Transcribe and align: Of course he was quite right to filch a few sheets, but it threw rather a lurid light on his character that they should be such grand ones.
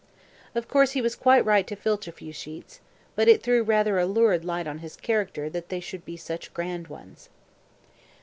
Of 0.55 0.67
course 0.67 0.93
he 0.93 1.01
was 1.03 1.15
quite 1.15 1.45
right 1.45 1.67
to 1.67 1.75
filch 1.75 2.07
a 2.07 2.11
few 2.11 2.33
sheets, 2.33 2.79
but 3.15 3.27
it 3.27 3.43
threw 3.43 3.61
rather 3.61 3.99
a 3.99 4.07
lurid 4.07 4.43
light 4.43 4.65
on 4.65 4.79
his 4.79 4.95
character 4.95 5.47
that 5.51 5.69
they 5.69 5.79
should 5.79 6.05
be 6.05 6.17
such 6.17 6.55
grand 6.55 6.87
ones. 6.87 7.29